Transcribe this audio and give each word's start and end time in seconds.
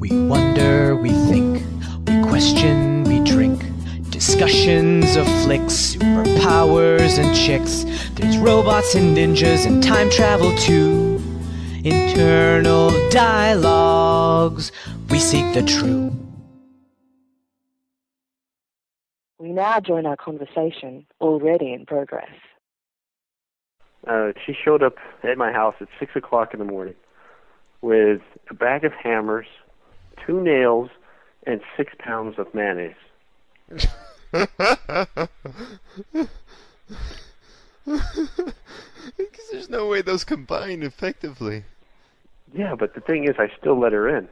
We 0.00 0.08
wonder, 0.28 0.96
we 0.96 1.10
think, 1.10 1.62
we 2.08 2.22
question, 2.22 3.04
we 3.04 3.20
drink. 3.20 3.62
Discussions 4.08 5.14
of 5.14 5.26
flicks, 5.42 5.94
superpowers 5.94 7.18
and 7.18 7.36
chicks. 7.36 7.84
There's 8.14 8.38
robots 8.38 8.94
and 8.94 9.14
ninjas 9.14 9.66
and 9.66 9.82
time 9.82 10.08
travel 10.08 10.56
too. 10.56 11.22
Internal 11.84 13.10
dialogues, 13.10 14.72
we 15.10 15.18
seek 15.18 15.52
the 15.52 15.62
true. 15.62 16.16
We 19.38 19.50
now 19.50 19.80
join 19.80 20.06
our 20.06 20.16
conversation, 20.16 21.06
already 21.20 21.74
in 21.74 21.84
progress. 21.84 22.30
Uh, 24.06 24.32
she 24.46 24.54
showed 24.64 24.82
up 24.82 24.94
at 25.24 25.36
my 25.36 25.52
house 25.52 25.74
at 25.82 25.88
six 25.98 26.16
o'clock 26.16 26.54
in 26.54 26.58
the 26.58 26.64
morning 26.64 26.94
with 27.82 28.22
a 28.48 28.54
bag 28.54 28.84
of 28.84 28.92
hammers, 28.92 29.46
two 30.26 30.40
nails, 30.40 30.90
and 31.46 31.60
six 31.76 31.92
pounds 31.98 32.38
of 32.38 32.54
mayonnaise. 32.54 32.94
Because 39.16 39.48
there's 39.50 39.68
no 39.68 39.86
way 39.88 40.02
those 40.02 40.24
combine 40.24 40.82
effectively. 40.82 41.64
Yeah, 42.52 42.74
but 42.74 42.94
the 42.94 43.00
thing 43.00 43.24
is, 43.24 43.36
I 43.38 43.50
still 43.58 43.78
let 43.78 43.92
her 43.92 44.08
in. 44.16 44.28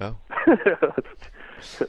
Oh. 0.00 0.16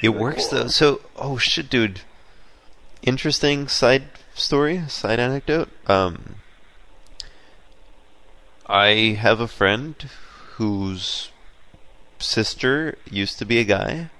It 0.00 0.10
works 0.10 0.46
though. 0.48 0.68
So, 0.68 1.00
oh 1.16 1.38
shit, 1.38 1.68
dude. 1.68 2.02
Interesting 3.02 3.68
side 3.68 4.04
story, 4.34 4.82
side 4.88 5.18
anecdote. 5.18 5.70
Um, 5.86 6.36
I 8.68 9.16
have 9.18 9.40
a 9.40 9.48
friend 9.48 9.94
whose 10.56 11.30
sister 12.18 12.98
used 13.10 13.38
to 13.38 13.46
be 13.46 13.58
a 13.58 13.64
guy. 13.64 14.10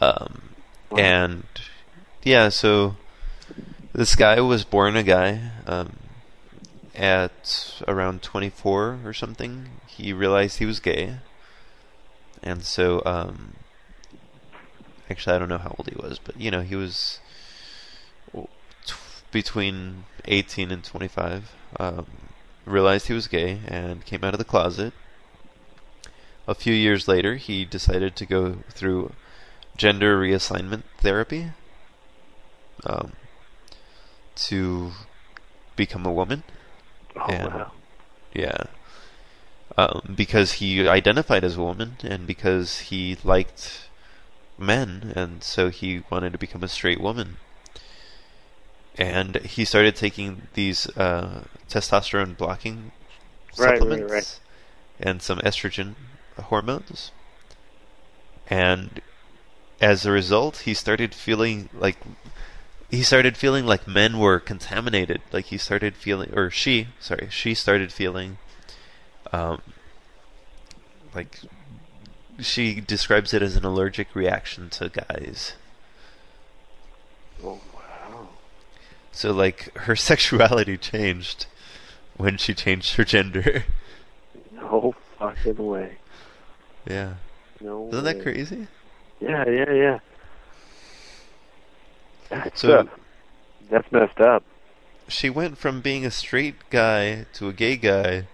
Um, 0.00 0.50
and 0.96 1.44
yeah, 2.22 2.48
so 2.48 2.96
this 3.92 4.16
guy 4.16 4.40
was 4.40 4.64
born 4.64 4.96
a 4.96 5.02
guy. 5.02 5.50
Um, 5.66 5.96
at 6.94 7.82
around 7.88 8.22
24 8.22 9.00
or 9.04 9.12
something, 9.12 9.68
he 9.86 10.12
realized 10.12 10.58
he 10.58 10.66
was 10.66 10.80
gay. 10.80 11.16
And 12.42 12.62
so, 12.62 13.02
um, 13.04 13.54
actually, 15.10 15.34
I 15.34 15.38
don't 15.38 15.48
know 15.48 15.58
how 15.58 15.74
old 15.78 15.88
he 15.88 15.96
was, 15.96 16.20
but 16.22 16.40
you 16.40 16.50
know, 16.50 16.60
he 16.60 16.76
was 16.76 17.18
t- 18.32 18.94
between 19.32 20.04
18 20.26 20.70
and 20.70 20.84
25. 20.84 21.52
Um, 21.80 22.06
realized 22.64 23.06
he 23.08 23.12
was 23.14 23.28
gay 23.28 23.60
and 23.66 24.04
came 24.04 24.24
out 24.24 24.34
of 24.34 24.38
the 24.38 24.44
closet. 24.44 24.92
A 26.46 26.54
few 26.54 26.74
years 26.74 27.08
later, 27.08 27.36
he 27.36 27.64
decided 27.64 28.16
to 28.16 28.26
go 28.26 28.58
through 28.70 29.12
gender 29.76 30.20
reassignment 30.20 30.82
therapy 30.98 31.50
um, 32.84 33.12
to 34.36 34.92
become 35.76 36.04
a 36.06 36.12
woman. 36.12 36.42
Oh, 37.16 37.26
And- 37.26 37.54
wow. 37.54 37.72
Yeah. 38.32 38.64
Um, 39.76 40.14
because 40.14 40.54
he 40.54 40.86
identified 40.86 41.42
as 41.42 41.56
a 41.56 41.62
woman 41.62 41.96
and 42.02 42.26
because 42.26 42.78
he 42.80 43.16
liked 43.24 43.88
men 44.58 45.12
and 45.16 45.42
so 45.42 45.68
he 45.70 46.02
wanted 46.10 46.32
to 46.32 46.38
become 46.38 46.62
a 46.62 46.68
straight 46.68 47.00
woman. 47.00 47.38
And 48.96 49.36
he 49.36 49.64
started 49.64 49.96
taking 49.96 50.42
these 50.54 50.88
uh, 50.96 51.44
testosterone 51.68 52.36
blocking 52.36 52.92
Right, 53.56 53.70
right, 53.70 53.78
supplements 53.78 54.12
right. 54.12 54.40
and 55.08 55.22
some 55.22 55.38
estrogen 55.40 55.94
hormones. 56.36 57.12
And 58.48 59.00
as 59.80 60.04
a 60.04 60.10
result, 60.12 60.58
he 60.58 60.74
started 60.74 61.14
feeling 61.14 61.68
like 61.72 61.98
he 62.90 63.02
started 63.02 63.36
feeling 63.36 63.66
like 63.66 63.86
men 63.86 64.18
were 64.18 64.38
contaminated. 64.38 65.20
Like 65.32 65.46
he 65.46 65.58
started 65.58 65.94
feeling, 65.94 66.32
or 66.34 66.50
she, 66.50 66.88
sorry, 67.00 67.28
she 67.30 67.54
started 67.54 67.92
feeling, 67.92 68.38
um, 69.32 69.62
like 71.14 71.40
she 72.40 72.80
describes 72.80 73.32
it 73.32 73.42
as 73.42 73.56
an 73.56 73.64
allergic 73.64 74.14
reaction 74.14 74.68
to 74.70 74.88
guys. 74.88 75.54
Oh. 77.42 77.60
So 79.14 79.32
like 79.32 79.72
her 79.78 79.96
sexuality 80.10 80.76
changed 80.76 81.46
when 82.16 82.36
she 82.36 82.52
changed 82.54 82.96
her 82.96 83.04
gender. 83.04 83.64
No 84.52 84.94
fucking 85.18 85.56
way. 85.64 85.98
yeah, 86.88 87.14
No 87.60 87.88
isn't 87.88 88.04
way. 88.04 88.12
that 88.12 88.22
crazy? 88.22 88.66
Yeah, 89.20 89.48
yeah, 89.48 89.72
yeah. 89.72 89.98
That's, 92.30 92.60
So- 92.60 92.78
uh, 92.80 92.84
that's 93.70 93.90
messed 93.92 94.20
up. 94.20 94.42
she 95.08 95.30
went 95.30 95.58
from 95.58 95.80
being 95.80 96.04
a 96.04 96.10
straight 96.10 96.56
guy 96.70 97.26
to 97.34 97.48
a 97.48 97.52
gay 97.52 97.76
guy 97.76 98.26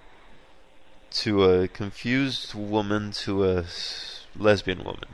to 1.13 1.45
a 1.45 1.69
confused 1.69 2.55
woman 2.55 3.11
to 3.13 3.45
a 3.45 3.65
lesbian 4.37 4.85
woman. 4.85 5.09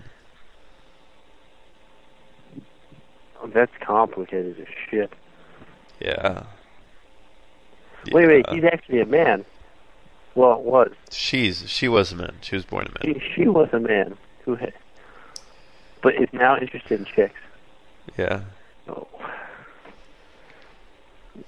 That's 3.48 3.72
complicated 3.80 4.58
as 4.60 4.66
shit. 4.90 5.12
Yeah. 6.00 6.44
Wait, 8.12 8.26
wait. 8.28 8.48
He's 8.50 8.64
actually 8.64 9.00
a 9.00 9.06
man. 9.06 9.44
Well, 10.34 10.62
was. 10.62 10.92
She's 11.10 11.68
she 11.68 11.88
was 11.88 12.12
a 12.12 12.16
man. 12.16 12.34
She 12.42 12.54
was 12.56 12.64
born 12.64 12.86
a 12.86 13.06
man. 13.06 13.20
She, 13.20 13.32
she 13.34 13.48
was 13.48 13.68
a 13.72 13.80
man 13.80 14.16
who 14.44 14.54
had, 14.54 14.74
but 16.02 16.14
is 16.14 16.28
now 16.32 16.58
interested 16.58 17.00
in 17.00 17.06
chicks. 17.06 17.40
Yeah. 18.18 18.42
Oh. 18.88 19.08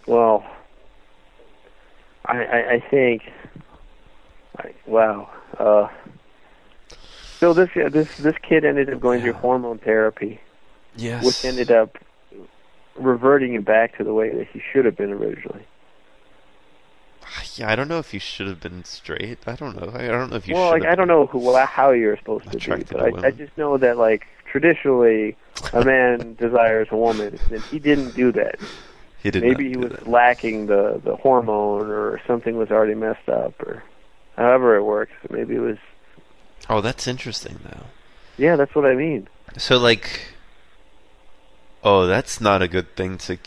Well, 0.06 0.44
I, 2.24 2.44
I, 2.44 2.70
I 2.72 2.80
think. 2.80 3.30
I, 4.58 4.72
wow. 4.86 5.30
Uh, 5.58 5.88
so 7.38 7.52
this 7.52 7.70
this 7.74 8.16
this 8.16 8.34
kid 8.42 8.64
ended 8.64 8.92
up 8.92 9.00
going 9.00 9.20
through 9.20 9.34
hormone 9.34 9.78
therapy, 9.78 10.40
Yes. 10.96 11.24
which 11.24 11.44
ended 11.44 11.70
up 11.70 11.98
reverting 12.98 13.54
him 13.54 13.62
back 13.62 13.96
to 13.98 14.04
the 14.04 14.12
way 14.12 14.30
that 14.30 14.48
he 14.48 14.60
should 14.72 14.84
have 14.84 14.96
been 14.96 15.12
originally. 15.12 15.64
Yeah, 17.54 17.70
I 17.70 17.76
don't 17.76 17.88
know 17.88 17.98
if 17.98 18.14
you 18.14 18.20
should 18.20 18.46
have 18.46 18.60
been 18.60 18.84
straight. 18.84 19.38
I 19.46 19.54
don't 19.54 19.76
know. 19.76 19.92
I 19.92 20.06
don't 20.08 20.30
know 20.30 20.36
if 20.36 20.46
you 20.48 20.54
well, 20.54 20.70
like 20.70 20.84
I 20.84 20.94
don't 20.94 21.08
know 21.08 21.26
who 21.26 21.38
well, 21.38 21.66
how 21.66 21.90
you're 21.90 22.16
supposed 22.16 22.50
to 22.50 22.58
be, 22.58 22.84
but 22.84 23.00
I, 23.00 23.26
I 23.28 23.30
just 23.30 23.56
know 23.58 23.76
that 23.78 23.98
like 23.98 24.26
traditionally, 24.50 25.36
a 25.72 25.84
man 25.84 26.34
desires 26.38 26.88
a 26.90 26.96
woman, 26.96 27.38
and 27.50 27.62
he 27.64 27.78
didn't 27.78 28.14
do 28.14 28.32
that. 28.32 28.58
He 29.22 29.30
did 29.30 29.42
Maybe 29.42 29.68
he 29.68 29.76
was 29.76 29.90
that. 29.90 30.08
lacking 30.08 30.66
the 30.66 31.00
the 31.04 31.16
hormone, 31.16 31.90
or 31.90 32.20
something 32.26 32.56
was 32.56 32.70
already 32.70 32.94
messed 32.94 33.28
up, 33.28 33.60
or 33.60 33.82
however 34.36 34.76
it 34.76 34.84
works. 34.84 35.12
Maybe 35.30 35.56
it 35.56 35.60
was. 35.60 35.78
Oh, 36.68 36.80
that's 36.80 37.06
interesting 37.06 37.58
though. 37.64 37.86
Yeah, 38.36 38.56
that's 38.56 38.74
what 38.74 38.86
I 38.86 38.94
mean. 38.94 39.28
So 39.56 39.78
like, 39.78 40.20
oh, 41.82 42.06
that's 42.06 42.40
not 42.40 42.62
a 42.62 42.68
good 42.68 42.94
thing 42.96 43.18
to 43.18 43.38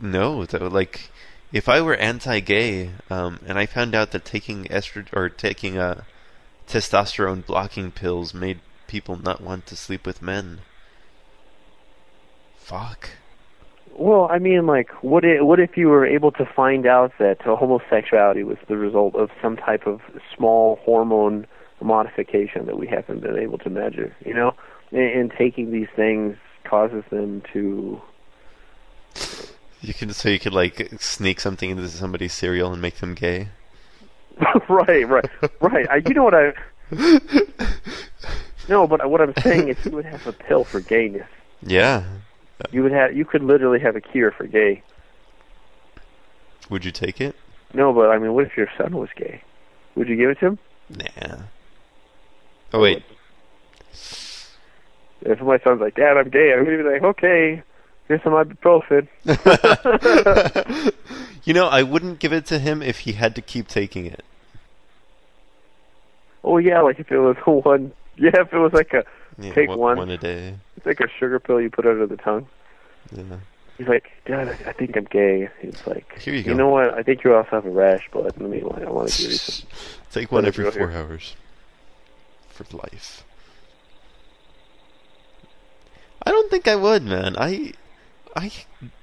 know 0.00 0.44
though. 0.44 0.68
Like, 0.68 1.10
if 1.52 1.68
I 1.68 1.80
were 1.80 1.94
anti-gay, 1.94 2.90
um, 3.10 3.38
and 3.46 3.58
I 3.58 3.66
found 3.66 3.94
out 3.94 4.10
that 4.10 4.24
taking 4.24 4.64
estrogen 4.64 5.08
or 5.12 5.28
taking 5.28 5.78
uh, 5.78 6.02
testosterone 6.68 7.46
blocking 7.46 7.92
pills 7.92 8.34
made 8.34 8.60
people 8.86 9.16
not 9.16 9.40
want 9.40 9.66
to 9.66 9.76
sleep 9.76 10.06
with 10.06 10.20
men. 10.20 10.60
Fuck. 12.58 13.10
Well, 13.96 14.26
I 14.28 14.38
mean, 14.38 14.66
like, 14.66 14.90
what 15.02 15.24
if, 15.24 15.42
what 15.42 15.60
if 15.60 15.76
you 15.76 15.88
were 15.88 16.04
able 16.04 16.32
to 16.32 16.44
find 16.44 16.86
out 16.86 17.12
that 17.18 17.42
homosexuality 17.42 18.42
was 18.42 18.58
the 18.68 18.76
result 18.76 19.14
of 19.14 19.30
some 19.40 19.56
type 19.56 19.86
of 19.86 20.00
small 20.36 20.76
hormone 20.82 21.46
modification 21.80 22.66
that 22.66 22.78
we 22.78 22.88
haven't 22.88 23.20
been 23.20 23.38
able 23.38 23.58
to 23.58 23.70
measure? 23.70 24.16
You 24.24 24.34
know, 24.34 24.54
and, 24.90 25.00
and 25.00 25.32
taking 25.38 25.70
these 25.70 25.88
things 25.94 26.36
causes 26.64 27.04
them 27.10 27.42
to. 27.52 28.00
You 29.80 29.94
can 29.94 30.12
so 30.12 30.28
you 30.28 30.38
could 30.38 30.54
like 30.54 30.90
sneak 30.98 31.40
something 31.40 31.70
into 31.70 31.88
somebody's 31.88 32.32
cereal 32.32 32.72
and 32.72 32.80
make 32.80 32.96
them 32.96 33.14
gay. 33.14 33.48
right, 34.68 35.08
right, 35.08 35.30
right. 35.60 35.88
I, 35.90 36.02
you 36.06 36.14
know 36.14 36.24
what 36.24 36.34
I? 36.34 36.52
No, 38.68 38.86
but 38.86 39.08
what 39.10 39.20
I'm 39.20 39.34
saying 39.42 39.68
is, 39.68 39.84
you 39.84 39.92
would 39.92 40.06
have 40.06 40.26
a 40.26 40.32
pill 40.32 40.64
for 40.64 40.80
gayness. 40.80 41.28
Yeah. 41.62 42.04
You 42.70 42.82
would 42.82 42.92
have, 42.92 43.14
you 43.16 43.24
could 43.24 43.42
literally 43.42 43.80
have 43.80 43.96
a 43.96 44.00
cure 44.00 44.30
for 44.30 44.46
gay. 44.46 44.82
Would 46.70 46.84
you 46.84 46.90
take 46.90 47.20
it? 47.20 47.36
No, 47.74 47.92
but 47.92 48.10
I 48.10 48.18
mean, 48.18 48.32
what 48.32 48.46
if 48.46 48.56
your 48.56 48.68
son 48.78 48.96
was 48.96 49.10
gay? 49.16 49.42
Would 49.96 50.08
you 50.08 50.16
give 50.16 50.30
it 50.30 50.38
to 50.40 50.46
him? 50.46 50.58
Nah. 50.88 51.36
Oh 52.72 52.80
wait. 52.80 53.02
If 55.24 55.40
my 55.40 55.58
son's 55.60 55.80
like, 55.80 55.94
Dad, 55.94 56.16
I'm 56.16 56.28
gay, 56.30 56.52
I'm 56.52 56.64
gonna 56.64 56.78
be 56.78 56.82
like, 56.84 57.02
okay, 57.02 57.62
here's 58.08 58.22
some 58.22 58.32
ibuprofen. 58.34 59.08
you 61.44 61.54
know, 61.54 61.66
I 61.66 61.82
wouldn't 61.82 62.18
give 62.18 62.32
it 62.32 62.46
to 62.46 62.58
him 62.58 62.82
if 62.82 63.00
he 63.00 63.12
had 63.12 63.34
to 63.36 63.42
keep 63.42 63.66
taking 63.68 64.06
it. 64.06 64.22
oh 66.44 66.58
yeah, 66.58 66.80
like 66.82 66.98
if 67.00 67.10
it 67.10 67.18
was 67.18 67.36
one, 67.64 67.92
yeah, 68.16 68.30
if 68.34 68.52
it 68.52 68.58
was 68.58 68.72
like 68.74 68.92
a, 68.92 69.04
Yeah, 69.38 69.54
Take 69.54 69.68
one, 69.70 69.78
one. 69.78 69.96
one 69.98 70.10
a 70.10 70.18
day. 70.18 70.54
it's 70.76 70.84
like 70.86 71.00
a 71.00 71.08
sugar 71.18 71.40
pill 71.40 71.60
you 71.60 71.70
put 71.70 71.86
under 71.86 72.06
the 72.06 72.16
tongue. 72.18 72.46
Yeah. 73.10 73.38
He's 73.78 73.88
like, 73.88 74.10
Dad, 74.26 74.48
I 74.48 74.70
I 74.70 74.72
think 74.72 74.96
I'm 74.96 75.04
gay. 75.04 75.48
He's 75.60 75.84
like, 75.86 76.18
Here 76.20 76.32
you 76.34 76.40
you 76.40 76.44
go. 76.44 76.52
know 76.54 76.68
what? 76.68 76.92
I 76.94 77.02
think 77.02 77.24
you 77.24 77.34
also 77.34 77.48
have 77.50 77.66
a 77.66 77.70
rash, 77.70 78.08
but 78.12 78.22
let 78.24 78.38
me, 78.40 78.60
I 78.60 78.90
want 78.90 79.08
to 79.08 79.22
give 79.22 79.30
you 79.32 79.36
some. 79.38 79.68
Take 80.12 80.30
one 80.30 80.44
every 80.44 80.70
four 80.70 80.90
here. 80.90 80.98
hours 80.98 81.34
for 82.50 82.64
life. 82.76 83.24
I 86.26 86.32
don't 86.44 86.50
think 86.50 86.68
I 86.68 86.76
would, 86.76 87.02
man. 87.02 87.36
I 87.38 87.72
I 88.36 88.52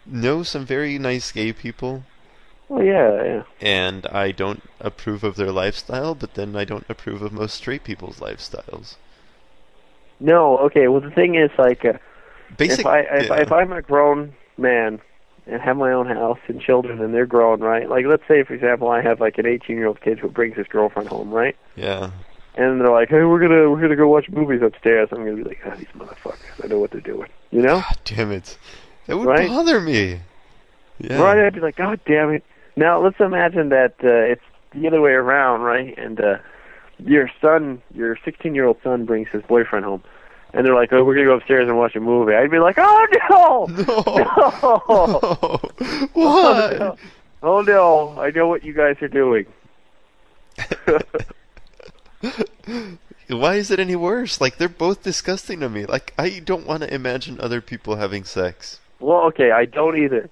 know 0.05 0.43
some 0.43 0.65
very 0.65 0.97
nice 0.99 1.31
gay 1.31 1.53
people, 1.53 2.03
Oh 2.69 2.81
yeah, 2.81 3.23
yeah. 3.23 3.43
and 3.59 4.05
I 4.07 4.31
don't 4.31 4.63
approve 4.79 5.23
of 5.23 5.35
their 5.35 5.51
lifestyle. 5.51 6.15
But 6.15 6.35
then 6.35 6.55
I 6.55 6.65
don't 6.65 6.85
approve 6.89 7.21
of 7.21 7.31
most 7.33 7.55
straight 7.55 7.83
people's 7.83 8.19
lifestyles. 8.19 8.95
No, 10.19 10.57
okay. 10.59 10.88
Well, 10.88 11.01
the 11.01 11.09
thing 11.11 11.35
is, 11.35 11.49
like, 11.57 11.83
uh, 11.83 11.93
Basic. 12.57 12.79
if 12.81 12.85
I 12.85 12.99
if, 12.99 13.27
yeah. 13.27 13.33
I 13.33 13.38
if 13.41 13.51
I'm 13.51 13.71
a 13.73 13.81
grown 13.81 14.33
man 14.57 15.01
and 15.47 15.61
have 15.61 15.77
my 15.77 15.91
own 15.91 16.05
house 16.07 16.37
and 16.47 16.61
children 16.61 17.01
and 17.01 17.13
they're 17.13 17.25
grown, 17.25 17.59
right? 17.61 17.89
Like, 17.89 18.05
let's 18.05 18.27
say, 18.27 18.44
for 18.44 18.53
example, 18.53 18.89
I 18.89 19.01
have 19.01 19.19
like 19.19 19.37
an 19.39 19.47
18 19.47 19.75
year 19.75 19.87
old 19.87 19.99
kid 20.01 20.19
who 20.19 20.29
brings 20.29 20.55
his 20.55 20.67
girlfriend 20.67 21.09
home, 21.09 21.31
right? 21.31 21.55
yeah. 21.75 22.11
And 22.56 22.81
they're 22.81 22.89
like, 22.92 23.09
"Hey, 23.09 23.24
we're 23.24 23.39
gonna 23.39 23.69
we're 23.71 23.80
gonna 23.81 23.95
go 23.95 24.07
watch 24.09 24.30
movies 24.30 24.62
upstairs." 24.62 25.07
I'm 25.12 25.19
gonna 25.24 25.38
be 25.38 25.44
like, 25.44 25.59
"Ah, 25.65 25.75
these 25.75 25.88
motherfuckers! 25.98 26.63
I 26.63 26.68
know 26.68 26.80
what 26.80 26.92
they're 26.92 27.00
doing." 27.00 27.30
You 27.51 27.62
know? 27.62 27.75
God 27.80 27.98
damn 28.06 28.31
it. 28.31 28.57
That 29.07 29.18
would 29.18 29.27
Right? 29.27 29.48
bother 29.50 29.80
me. 29.80 30.19
Yeah. 31.00 31.21
Right? 31.21 31.39
I'd 31.45 31.53
be 31.53 31.62
like, 31.62 31.77
"God 31.77 32.00
damn 32.06 32.30
it!" 32.31 32.44
Now 32.75 33.00
let's 33.01 33.19
imagine 33.19 33.69
that 33.69 33.95
uh, 34.03 34.07
it's 34.09 34.44
the 34.74 34.86
other 34.88 35.00
way 35.01 35.12
around, 35.12 35.62
right? 35.62 35.98
And 35.98 36.19
uh, 36.19 36.38
your 37.00 37.30
son, 37.42 37.81
your 37.94 38.18
16 38.25 38.54
year 38.54 38.65
old 38.65 38.77
son, 38.83 39.06
brings 39.06 39.30
his 39.30 39.42
boyfriend 39.44 39.86
home, 39.86 40.04
and 40.54 40.65
they're 40.65 40.75
like, 40.75 40.92
"Oh, 40.94 41.04
we're 41.06 41.15
gonna 41.15 41.27
go 41.27 41.36
upstairs 41.38 41.68
and 41.69 41.77
watch 41.77 41.95
a 41.95 42.00
movie." 42.01 42.33
I'd 42.36 42.51
be 42.51 42.59
like, 42.59 42.75
"Oh 42.77 43.07
no! 43.30 43.65
No. 43.83 45.59
No! 45.80 46.09
What? 46.13 46.97
Oh 47.44 47.62
no! 47.62 48.19
I 48.19 48.30
know 48.31 48.47
what 48.47 48.63
you 48.65 48.74
guys 48.74 48.97
are 49.01 49.07
doing." 49.07 49.45
Why 53.27 53.56
is 53.56 53.71
it 53.71 53.79
any 53.79 53.95
worse? 53.95 54.41
Like 54.41 54.57
they're 54.57 54.69
both 54.69 55.03
disgusting 55.03 55.62
to 55.62 55.69
me. 55.69 55.85
Like 55.85 56.13
I 56.18 56.39
don't 56.39 56.68
want 56.68 56.83
to 56.83 56.94
imagine 56.94 57.39
other 57.39 57.62
people 57.62 57.95
having 57.95 58.23
sex. 58.23 58.79
Well, 59.00 59.21
okay, 59.27 59.51
I 59.51 59.65
don't 59.65 59.97
either. 59.97 60.29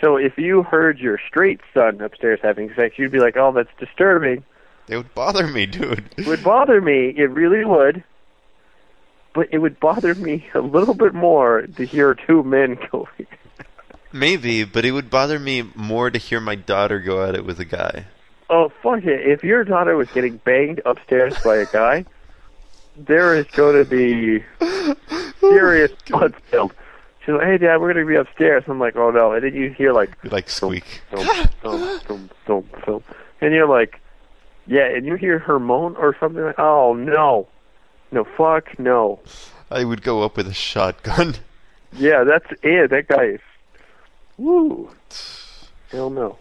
So 0.00 0.16
if 0.16 0.38
you 0.38 0.62
heard 0.62 0.98
your 0.98 1.18
straight 1.28 1.60
son 1.72 2.00
upstairs 2.00 2.40
having 2.42 2.72
sex, 2.74 2.98
you'd 2.98 3.12
be 3.12 3.18
like, 3.18 3.36
"Oh, 3.36 3.52
that's 3.52 3.70
disturbing." 3.78 4.44
It 4.88 4.96
would 4.96 5.14
bother 5.14 5.46
me, 5.46 5.66
dude. 5.66 6.10
It 6.16 6.26
would 6.26 6.44
bother 6.44 6.80
me. 6.80 7.14
It 7.16 7.30
really 7.30 7.64
would. 7.64 8.04
But 9.34 9.48
it 9.50 9.58
would 9.58 9.80
bother 9.80 10.14
me 10.14 10.46
a 10.54 10.60
little 10.60 10.94
bit 10.94 11.14
more 11.14 11.62
to 11.62 11.84
hear 11.84 12.14
two 12.14 12.42
men 12.44 12.78
going. 12.92 13.26
Maybe, 14.12 14.62
but 14.62 14.84
it 14.84 14.92
would 14.92 15.10
bother 15.10 15.40
me 15.40 15.62
more 15.74 16.10
to 16.10 16.18
hear 16.18 16.38
my 16.38 16.54
daughter 16.54 17.00
go 17.00 17.24
at 17.24 17.34
it 17.34 17.44
with 17.44 17.58
a 17.58 17.64
guy. 17.64 18.06
Oh 18.50 18.68
fuck 18.82 19.04
it! 19.04 19.26
If 19.26 19.42
your 19.42 19.64
daughter 19.64 19.96
was 19.96 20.10
getting 20.10 20.36
banged 20.38 20.80
upstairs 20.84 21.36
by 21.42 21.56
a 21.56 21.66
guy, 21.66 22.04
there 22.96 23.34
is 23.34 23.46
going 23.46 23.82
to 23.82 23.88
be 23.88 24.44
serious 25.40 25.90
oh, 26.12 26.18
blood 26.18 26.34
spilled. 26.46 26.74
She's 27.24 27.34
like, 27.34 27.46
"Hey, 27.46 27.58
Dad, 27.58 27.78
we're 27.80 27.92
going 27.92 28.06
to 28.06 28.10
be 28.10 28.16
upstairs." 28.16 28.64
I'm 28.66 28.78
like, 28.78 28.96
"Oh 28.96 29.10
no!" 29.10 29.32
And 29.32 29.44
then 29.44 29.54
you 29.54 29.70
hear 29.70 29.92
like 29.92 30.10
You 30.22 30.30
like 30.30 30.48
squeak. 30.50 31.02
thump, 31.10 31.30
thump, 31.62 32.02
thump, 32.02 32.32
thump, 32.46 32.84
thump. 32.84 33.04
and 33.40 33.54
you're 33.54 33.68
like, 33.68 34.00
"Yeah," 34.66 34.86
and 34.94 35.06
you 35.06 35.14
hear 35.14 35.38
her 35.38 35.58
moan 35.58 35.96
or 35.96 36.14
something 36.20 36.42
like, 36.42 36.58
"Oh 36.58 36.92
no, 36.92 37.48
no, 38.12 38.24
fuck 38.36 38.78
no." 38.78 39.20
I 39.70 39.84
would 39.84 40.02
go 40.02 40.22
up 40.22 40.36
with 40.36 40.46
a 40.48 40.54
shotgun. 40.54 41.36
Yeah, 41.96 42.24
that's 42.24 42.46
it. 42.62 42.90
That 42.90 43.08
guy 43.08 43.24
is. 43.24 43.40
Woo. 44.36 44.90
Hell 45.90 46.10
no. 46.10 46.38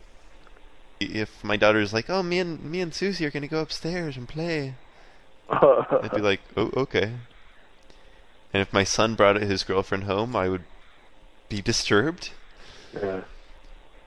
If 1.05 1.43
my 1.43 1.57
daughter's 1.57 1.93
like, 1.93 2.09
"Oh, 2.09 2.23
me 2.23 2.39
and 2.39 2.63
me 2.63 2.81
and 2.81 2.93
Susie 2.93 3.25
are 3.25 3.31
gonna 3.31 3.47
go 3.47 3.61
upstairs 3.61 4.17
and 4.17 4.27
play," 4.27 4.75
I'd 5.49 6.11
be 6.13 6.21
like, 6.21 6.41
"Oh, 6.55 6.71
okay." 6.75 7.13
And 8.53 8.61
if 8.61 8.71
my 8.71 8.83
son 8.83 9.15
brought 9.15 9.35
his 9.37 9.63
girlfriend 9.63 10.03
home, 10.03 10.35
I 10.35 10.47
would 10.47 10.63
be 11.49 11.61
disturbed. 11.61 12.31
yeah. 12.93 13.21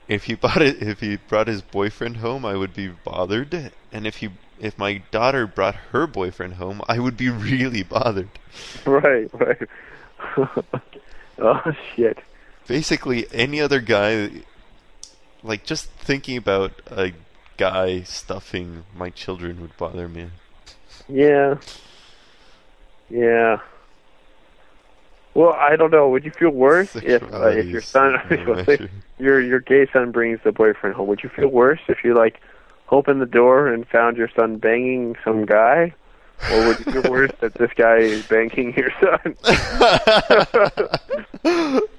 If 0.07 0.23
he 0.23 0.35
brought 0.35 0.61
it, 0.61 0.81
if 0.81 1.01
he 1.01 1.17
brought 1.17 1.47
his 1.47 1.61
boyfriend 1.61 2.17
home, 2.17 2.45
I 2.45 2.55
would 2.55 2.73
be 2.73 2.87
bothered. 2.87 3.73
And 3.91 4.07
if 4.07 4.17
he, 4.17 4.29
if 4.57 4.77
my 4.77 5.01
daughter 5.11 5.45
brought 5.45 5.75
her 5.91 6.07
boyfriend 6.07 6.53
home, 6.53 6.81
I 6.87 6.99
would 6.99 7.17
be 7.17 7.29
really 7.29 7.83
bothered. 7.83 8.29
Right, 8.85 9.29
right. 9.33 9.67
oh 11.39 11.71
shit. 11.93 12.19
Basically, 12.67 13.27
any 13.33 13.59
other 13.59 13.81
guy, 13.81 14.29
like 15.43 15.65
just 15.65 15.89
thinking 15.89 16.37
about 16.37 16.71
a 16.87 17.13
guy 17.57 18.01
stuffing 18.03 18.83
my 18.95 19.09
children 19.09 19.61
would 19.61 19.75
bother 19.77 20.07
me. 20.07 20.29
Yeah. 21.07 21.57
Yeah. 23.09 23.59
Well, 25.33 25.53
I 25.53 25.75
don't 25.75 25.91
know. 25.91 26.09
Would 26.09 26.25
you 26.25 26.31
feel 26.31 26.49
worse 26.49 26.95
if 26.95 27.21
uh, 27.21 27.49
if 27.49 27.67
your 27.67 27.81
son, 27.81 28.17
your 29.19 29.39
your 29.39 29.59
gay 29.59 29.87
son 29.93 30.11
brings 30.11 30.39
the 30.43 30.51
boyfriend 30.51 30.95
home? 30.95 31.07
Would 31.09 31.21
you 31.21 31.29
feel 31.29 31.49
worse 31.49 31.79
if 31.87 32.03
you 32.03 32.15
like 32.15 32.41
opened 32.89 33.21
the 33.21 33.27
door 33.27 33.67
and 33.67 33.87
found 33.87 34.17
your 34.17 34.29
son 34.35 34.57
banging 34.57 35.15
some 35.23 35.45
guy, 35.45 35.93
or 36.51 36.67
would 36.67 36.79
you 36.79 36.91
feel 36.91 37.11
worse 37.11 37.31
that 37.41 37.53
this 37.53 37.71
guy 37.75 37.97
is 37.97 38.25
banging 38.25 38.73
your 38.75 38.91
son? 38.99 39.35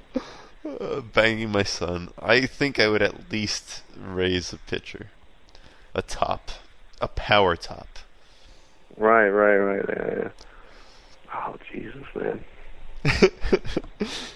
Uh, 0.67 1.01
banging 1.01 1.51
my 1.51 1.63
son. 1.63 2.11
I 2.21 2.47
think 2.47 2.79
I 2.79 2.89
would 2.89 3.03
at 3.03 3.31
least 3.31 3.83
raise 3.97 4.53
a 4.53 4.59
pitcher, 4.59 5.09
a 5.95 6.03
top, 6.03 6.51
a 7.01 7.09
power 7.09 7.57
top. 7.57 7.89
right, 8.97 9.29
right, 9.29 9.57
right. 9.57 9.85
Yeah, 9.89 10.15
yeah. 10.17 10.29
Oh 11.35 11.57
Jesus, 11.71 12.05
man. 12.15 12.45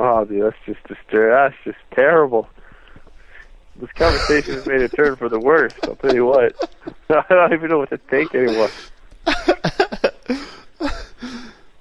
Oh, 0.00 0.24
dude, 0.24 0.44
that's 0.44 0.56
just 0.64 0.80
distur- 0.84 1.30
That's 1.32 1.56
just 1.64 1.78
terrible. 1.90 2.48
This 3.76 3.90
conversation 3.92 4.54
has 4.54 4.66
made 4.66 4.80
a 4.80 4.88
turn 4.88 5.16
for 5.16 5.28
the 5.28 5.40
worse. 5.40 5.72
I'll 5.84 5.96
tell 5.96 6.14
you 6.14 6.24
what. 6.24 6.54
I 7.10 7.24
don't 7.28 7.52
even 7.52 7.68
know 7.70 7.78
what 7.78 7.90
to 7.90 7.98
think 7.98 8.32
anymore. 8.34 8.70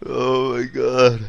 oh 0.06 0.58
my 0.58 0.64
god. 0.66 1.26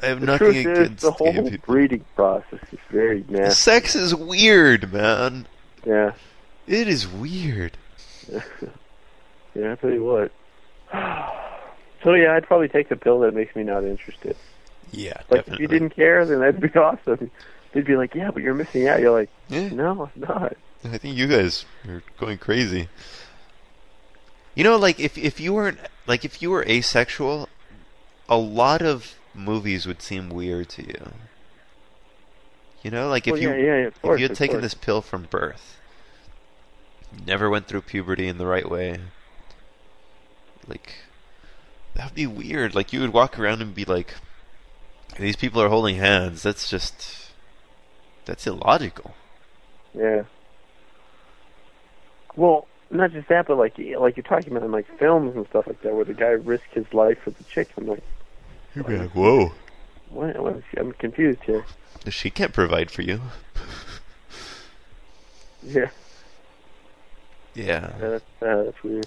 I 0.00 0.06
have 0.06 0.11
The 0.22 0.26
nothing 0.32 0.52
truth 0.52 0.56
is, 0.66 0.78
against 0.78 1.02
the 1.02 1.10
gay 1.12 1.32
whole 1.32 1.50
people. 1.50 1.64
breeding 1.74 2.04
process 2.16 2.60
is 2.72 2.78
very 2.90 3.24
nasty. 3.28 3.54
Sex 3.54 3.94
is 3.94 4.14
weird, 4.14 4.92
man. 4.92 5.46
Yeah, 5.84 6.12
It 6.66 6.88
is 6.88 7.06
weird. 7.08 7.76
yeah. 8.32 8.40
I'll 9.70 9.76
tell 9.76 9.90
you 9.90 10.04
what. 10.04 10.32
So 12.02 12.14
yeah, 12.14 12.34
I'd 12.34 12.44
probably 12.48 12.66
take 12.66 12.88
the 12.88 12.96
pill 12.96 13.20
that 13.20 13.32
makes 13.32 13.54
me 13.54 13.62
not 13.62 13.84
interested. 13.84 14.34
Yeah, 14.90 15.12
Like 15.30 15.46
definitely. 15.46 15.54
if 15.54 15.60
you 15.60 15.68
didn't 15.68 15.90
care, 15.90 16.26
then 16.26 16.40
that'd 16.40 16.60
be 16.60 16.68
awesome. 16.78 17.30
They'd 17.72 17.84
be 17.84 17.94
like, 17.96 18.12
"Yeah, 18.16 18.32
but 18.32 18.42
you're 18.42 18.54
missing 18.54 18.88
out." 18.88 18.98
You're 18.98 19.12
like, 19.12 19.30
Yeah, 19.48 19.68
"No, 19.68 20.10
I'm 20.12 20.20
not." 20.20 20.56
I 20.84 20.98
think 20.98 21.16
you 21.16 21.28
guys 21.28 21.64
are 21.86 22.02
going 22.18 22.38
crazy. 22.38 22.88
You 24.56 24.64
know, 24.64 24.74
like 24.76 24.98
if 24.98 25.16
if 25.16 25.38
you 25.38 25.54
weren't 25.54 25.78
like 26.08 26.24
if 26.24 26.42
you 26.42 26.50
were 26.50 26.64
asexual, 26.64 27.48
a 28.28 28.36
lot 28.36 28.82
of 28.82 29.14
movies 29.34 29.86
would 29.86 30.02
seem 30.02 30.28
weird 30.28 30.68
to 30.70 30.86
you. 30.86 31.12
You 32.82 32.90
know, 32.90 33.08
like 33.08 33.26
if 33.26 33.32
well, 33.32 33.42
you 33.42 33.48
yeah, 33.50 33.76
yeah, 33.76 33.90
course, 33.90 34.16
if 34.16 34.20
you 34.20 34.28
had 34.28 34.36
taken 34.36 34.56
course. 34.56 34.62
this 34.64 34.74
pill 34.74 35.02
from 35.02 35.24
birth, 35.24 35.76
never 37.26 37.48
went 37.48 37.68
through 37.68 37.82
puberty 37.82 38.26
in 38.26 38.38
the 38.38 38.46
right 38.46 38.68
way, 38.68 39.00
like 40.66 40.94
that'd 41.94 42.14
be 42.14 42.26
weird. 42.26 42.74
Like 42.74 42.92
you 42.92 43.00
would 43.00 43.12
walk 43.12 43.38
around 43.38 43.62
and 43.62 43.74
be 43.74 43.84
like, 43.84 44.14
"These 45.18 45.36
people 45.36 45.62
are 45.62 45.68
holding 45.68 45.96
hands." 45.96 46.42
That's 46.42 46.68
just 46.68 47.30
that's 48.24 48.46
illogical. 48.46 49.14
Yeah. 49.94 50.24
Well, 52.34 52.66
not 52.90 53.12
just 53.12 53.28
that, 53.28 53.46
but 53.46 53.58
like 53.58 53.78
like 53.78 54.16
you're 54.16 54.24
talking 54.24 54.52
about 54.52 54.64
in 54.64 54.72
like 54.72 54.86
films 54.98 55.36
and 55.36 55.46
stuff 55.46 55.66
like 55.66 55.82
that, 55.82 55.94
where 55.94 56.04
the 56.04 56.14
guy 56.14 56.30
risked 56.30 56.74
his 56.74 56.92
life 56.92 57.18
for 57.22 57.30
the 57.30 57.44
chick. 57.44 57.68
I'm 57.76 57.86
like, 57.86 58.02
You'd 58.74 58.86
be 58.86 58.96
like, 58.96 59.10
"Whoa, 59.10 59.52
what? 60.10 60.36
I'm 60.76 60.92
confused 60.92 61.40
here. 61.44 61.64
she 62.08 62.30
can't 62.30 62.52
provide 62.52 62.90
for 62.90 63.02
you." 63.02 63.20
Yeah, 65.62 65.90
Yeah. 67.54 67.92
that's 67.98 68.24
uh, 68.42 68.64
that's 68.64 68.82
weird. 68.82 69.06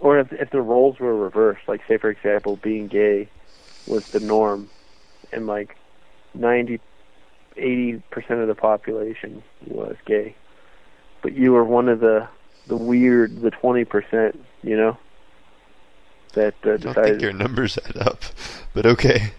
Or 0.00 0.18
if 0.18 0.32
if 0.32 0.50
the 0.50 0.60
roles 0.60 0.98
were 0.98 1.14
reversed, 1.16 1.62
like 1.68 1.80
say 1.86 1.96
for 1.98 2.10
example, 2.10 2.56
being 2.56 2.88
gay 2.88 3.28
was 3.86 4.08
the 4.10 4.20
norm, 4.20 4.68
and 5.32 5.46
like 5.46 5.76
90, 6.34 6.80
80 7.56 8.02
percent 8.10 8.40
of 8.40 8.48
the 8.48 8.54
population 8.54 9.42
was 9.66 9.96
gay, 10.06 10.34
but 11.22 11.34
you 11.34 11.52
were 11.52 11.64
one 11.64 11.88
of 11.88 12.00
the 12.00 12.26
the 12.66 12.76
weird, 12.76 13.40
the 13.42 13.50
twenty 13.50 13.84
percent, 13.84 14.44
you 14.62 14.76
know, 14.76 14.96
that 16.34 16.54
uh, 16.64 16.70
I 16.72 16.76
don't 16.78 16.80
think 16.82 16.94
decided 16.96 17.22
your 17.22 17.32
numbers 17.32 17.78
add 17.86 17.96
up, 17.98 18.22
but 18.74 18.86
okay. 18.86 19.32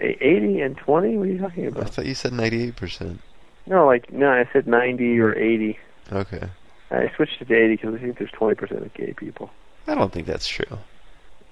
Eighty 0.00 0.60
and 0.60 0.76
twenty. 0.76 1.16
What 1.16 1.28
are 1.28 1.32
you 1.32 1.38
talking 1.38 1.66
about? 1.66 1.84
I 1.84 1.86
thought 1.86 2.06
you 2.06 2.14
said 2.14 2.32
98%. 2.32 3.18
No, 3.66 3.86
like 3.86 4.12
no, 4.12 4.30
I 4.30 4.48
said 4.52 4.66
ninety 4.66 5.18
or 5.18 5.34
eighty. 5.36 5.78
Okay. 6.12 6.48
I 6.90 7.10
switched 7.16 7.42
it 7.42 7.48
to 7.48 7.54
eighty 7.54 7.76
because 7.76 7.94
I 7.94 7.98
think 7.98 8.18
there's 8.18 8.30
twenty 8.30 8.54
percent 8.54 8.82
of 8.82 8.94
gay 8.94 9.12
people. 9.12 9.50
I 9.86 9.94
don't 9.94 10.12
think 10.12 10.26
that's 10.26 10.46
true. 10.46 10.78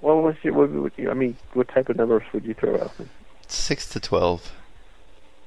What 0.01 0.17
was 0.23 0.35
your? 0.43 0.53
What 0.53 0.71
would 0.71 0.93
you? 0.95 1.11
I 1.11 1.13
mean, 1.13 1.35
what 1.53 1.67
type 1.67 1.89
of 1.89 1.97
numbers 1.97 2.23
would 2.33 2.45
you 2.45 2.53
throw 2.53 2.79
out? 2.79 2.91
6 3.47 3.89
to 3.89 3.99
12. 3.99 4.51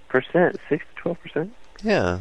Percent, 0.08 0.56
six 0.68 0.84
to 0.84 1.02
twelve 1.02 1.20
percent. 1.20 1.52
Yeah. 1.84 2.18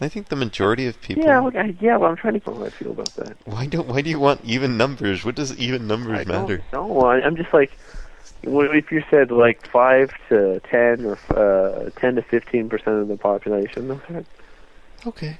I 0.00 0.08
think 0.08 0.28
the 0.28 0.36
majority 0.36 0.86
of 0.86 1.00
people. 1.00 1.24
Yeah, 1.24 1.40
look, 1.40 1.56
I, 1.56 1.74
yeah. 1.80 1.96
Well, 1.96 2.10
I'm 2.10 2.16
trying 2.16 2.40
to 2.40 2.50
know 2.50 2.58
how 2.58 2.64
I 2.66 2.70
feel 2.70 2.92
about 2.92 3.14
that. 3.16 3.36
Why 3.44 3.66
don't? 3.66 3.88
Why 3.88 4.00
do 4.00 4.10
you 4.10 4.20
want 4.20 4.44
even 4.44 4.76
numbers? 4.76 5.24
What 5.24 5.34
does 5.34 5.56
even 5.58 5.86
numbers 5.86 6.20
I 6.20 6.24
matter? 6.24 6.62
I, 6.72 7.20
I'm 7.20 7.36
just 7.36 7.52
like, 7.52 7.72
if 8.42 8.92
you 8.92 9.02
said 9.10 9.30
like 9.32 9.66
five 9.66 10.12
to 10.28 10.60
ten 10.60 11.04
or 11.04 11.18
uh, 11.30 11.90
ten 11.96 12.14
to 12.14 12.22
fifteen 12.22 12.68
percent 12.68 12.96
of 12.96 13.08
the 13.08 13.16
population? 13.16 13.90
okay. 13.90 14.24
Okay. 15.06 15.38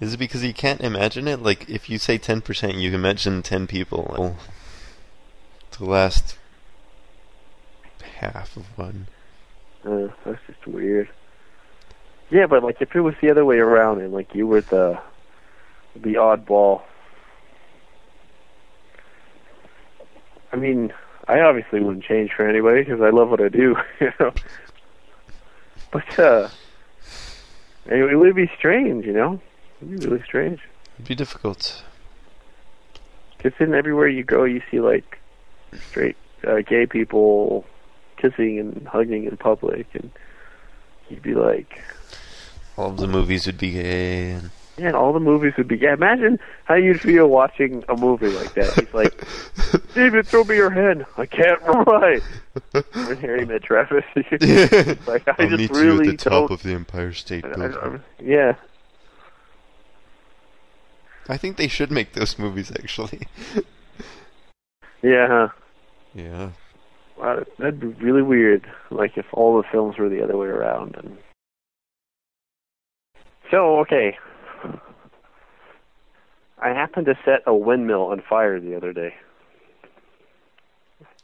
Is 0.00 0.14
it 0.14 0.18
because 0.18 0.44
you 0.44 0.54
can't 0.54 0.80
imagine 0.80 1.26
it? 1.26 1.42
Like, 1.42 1.68
if 1.68 1.90
you 1.90 1.98
say 1.98 2.18
10%, 2.18 2.80
you 2.80 2.90
can 2.90 3.00
imagine 3.00 3.42
10 3.42 3.66
people. 3.66 4.14
Well, 4.16 4.36
the 5.76 5.84
last 5.84 6.36
half 8.18 8.56
of 8.56 8.66
one. 8.78 9.08
Uh, 9.84 10.08
that's 10.24 10.40
just 10.46 10.66
weird. 10.66 11.08
Yeah, 12.30 12.46
but 12.46 12.62
like 12.62 12.80
if 12.80 12.94
it 12.94 13.00
was 13.00 13.14
the 13.20 13.30
other 13.30 13.44
way 13.44 13.58
around 13.58 14.00
and 14.00 14.12
like 14.12 14.34
you 14.34 14.46
were 14.46 14.60
the 14.60 15.00
the 15.96 16.14
oddball. 16.14 16.82
I 20.52 20.56
mean, 20.56 20.92
I 21.26 21.40
obviously 21.40 21.80
wouldn't 21.80 22.04
change 22.04 22.32
for 22.32 22.48
anybody 22.48 22.82
because 22.82 23.00
I 23.00 23.10
love 23.10 23.28
what 23.30 23.40
I 23.40 23.48
do, 23.48 23.76
you 24.00 24.12
know. 24.18 24.32
But 25.90 26.18
uh, 26.18 26.48
it, 27.86 28.18
would 28.18 28.34
be 28.34 28.50
strange, 28.58 29.04
you 29.04 29.12
know. 29.12 29.40
It'd 29.80 30.00
be 30.00 30.06
really 30.06 30.22
strange. 30.22 30.60
It'd 30.96 31.08
be 31.08 31.14
difficult. 31.14 31.82
Because 33.36 33.52
then 33.58 33.74
everywhere 33.74 34.08
you 34.08 34.24
go, 34.24 34.44
you 34.44 34.62
see 34.70 34.80
like 34.80 35.18
straight 35.90 36.16
uh, 36.46 36.60
gay 36.66 36.86
people 36.86 37.64
kissing 38.16 38.58
and 38.58 38.88
hugging 38.88 39.24
in 39.24 39.36
public, 39.36 39.86
and 39.94 40.10
you'd 41.10 41.22
be 41.22 41.34
like, 41.34 41.80
All 42.76 42.90
of 42.90 42.96
the 42.98 43.06
movies 43.06 43.46
would 43.46 43.58
be 43.58 43.72
gay. 43.72 44.30
And 44.32 44.50
man, 44.78 44.94
all 44.94 45.12
the 45.12 45.20
movies 45.20 45.54
would 45.56 45.68
be. 45.68 45.76
Yeah, 45.78 45.94
imagine 45.94 46.38
how 46.64 46.74
you'd 46.74 47.00
feel 47.00 47.26
watching 47.28 47.84
a 47.88 47.96
movie 47.96 48.28
like 48.28 48.54
that. 48.54 48.72
He's 48.74 48.94
like, 48.94 49.24
David, 49.94 50.26
throw 50.26 50.44
me 50.44 50.56
your 50.56 50.70
hand. 50.70 51.04
I 51.16 51.26
can't 51.26 51.60
run. 51.62 52.20
When 53.06 53.16
Harry 53.18 53.44
met 53.44 53.62
Travis, 53.62 54.04
like 55.06 55.26
I 55.28 55.34
I'll 55.38 55.48
just 55.48 55.58
meet 55.58 55.70
really 55.70 56.06
you 56.06 56.12
at 56.12 56.18
the 56.18 56.30
top 56.30 56.48
don't. 56.48 56.50
of 56.52 56.62
the 56.62 56.72
Empire 56.72 57.12
State 57.12 57.44
Building. 57.44 58.00
Yeah, 58.20 58.54
I 61.28 61.36
think 61.36 61.56
they 61.56 61.68
should 61.68 61.90
make 61.90 62.12
those 62.14 62.38
movies, 62.38 62.70
actually. 62.70 63.26
yeah. 65.02 65.26
Huh? 65.28 65.48
yeah. 66.14 66.50
Wow, 67.18 67.44
that'd 67.58 67.80
be 67.80 67.88
really 67.88 68.22
weird. 68.22 68.66
Like 68.90 69.16
if 69.16 69.26
all 69.32 69.56
the 69.56 69.68
films 69.70 69.98
were 69.98 70.08
the 70.08 70.22
other 70.22 70.36
way 70.36 70.46
around. 70.46 70.94
And 70.96 71.18
so, 73.50 73.80
okay, 73.80 74.16
I 76.60 76.68
happened 76.68 77.06
to 77.06 77.18
set 77.24 77.42
a 77.46 77.54
windmill 77.54 78.02
on 78.06 78.22
fire 78.28 78.60
the 78.60 78.76
other 78.76 78.92
day. 78.92 79.14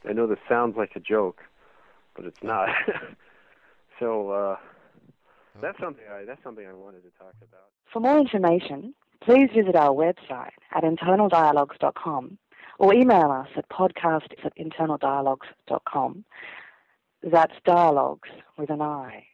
I 0.07 0.13
know 0.13 0.27
this 0.27 0.39
sounds 0.47 0.75
like 0.77 0.91
a 0.95 0.99
joke, 0.99 1.41
but 2.15 2.25
it's 2.25 2.43
not. 2.43 2.69
so 3.99 4.29
uh, 4.31 4.57
that's 5.61 5.79
something 5.79 6.03
I 6.11 6.25
that's 6.25 6.43
something 6.43 6.65
I 6.65 6.73
wanted 6.73 7.03
to 7.03 7.09
talk 7.17 7.33
about. 7.37 7.69
For 7.91 7.99
more 7.99 8.19
information, 8.19 8.93
please 9.21 9.49
visit 9.55 9.75
our 9.75 9.91
website 9.91 10.51
at 10.73 10.83
internaldialogues.com 10.83 12.37
or 12.79 12.93
email 12.93 13.31
us 13.31 13.47
at 13.55 13.69
podcast 13.69 14.31
at 14.43 14.53
internaldialogues.com. 14.57 16.25
That's 17.23 17.53
dialogues 17.65 18.29
with 18.57 18.69
an 18.69 18.81
I. 18.81 19.25